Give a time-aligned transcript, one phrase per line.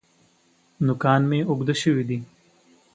[0.85, 2.19] نوکان مي اوږده شوي دي.